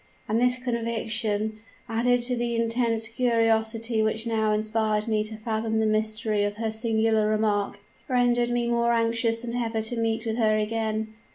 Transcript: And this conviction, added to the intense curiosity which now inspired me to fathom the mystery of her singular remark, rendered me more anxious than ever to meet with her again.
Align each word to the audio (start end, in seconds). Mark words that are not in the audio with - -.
And 0.27 0.41
this 0.41 0.57
conviction, 0.57 1.59
added 1.87 2.21
to 2.21 2.35
the 2.35 2.55
intense 2.55 3.07
curiosity 3.07 4.01
which 4.01 4.25
now 4.25 4.51
inspired 4.51 5.07
me 5.07 5.23
to 5.25 5.37
fathom 5.37 5.77
the 5.77 5.85
mystery 5.85 6.43
of 6.43 6.55
her 6.55 6.71
singular 6.71 7.27
remark, 7.29 7.79
rendered 8.07 8.49
me 8.49 8.67
more 8.67 8.93
anxious 8.93 9.37
than 9.43 9.53
ever 9.53 9.79
to 9.83 9.97
meet 9.99 10.25
with 10.25 10.37
her 10.37 10.57
again. 10.57 11.13